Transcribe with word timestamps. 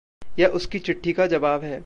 यह 0.39 0.47
उसकी 0.47 0.79
चिट्ठी 0.79 1.13
का 1.13 1.27
जवाब 1.27 1.63
है। 1.63 1.79